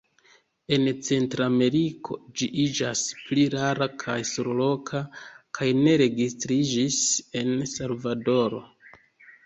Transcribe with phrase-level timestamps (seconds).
[0.77, 5.05] En Centrameriko ĝi iĝas pli rara kaj surloka,
[5.61, 7.01] kaj ne registriĝis
[7.45, 8.69] en Salvadoro.